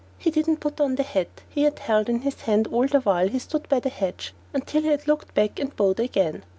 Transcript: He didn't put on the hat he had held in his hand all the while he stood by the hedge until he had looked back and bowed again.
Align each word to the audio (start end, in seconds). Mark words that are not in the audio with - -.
He 0.17 0.31
didn't 0.31 0.61
put 0.61 0.81
on 0.81 0.95
the 0.95 1.03
hat 1.03 1.43
he 1.47 1.61
had 1.61 1.77
held 1.77 2.09
in 2.09 2.21
his 2.21 2.41
hand 2.41 2.65
all 2.69 2.87
the 2.87 3.01
while 3.01 3.27
he 3.27 3.37
stood 3.37 3.69
by 3.69 3.79
the 3.81 3.89
hedge 3.89 4.33
until 4.51 4.81
he 4.81 4.87
had 4.87 5.07
looked 5.07 5.35
back 5.35 5.59
and 5.59 5.75
bowed 5.75 5.99
again. 5.99 6.41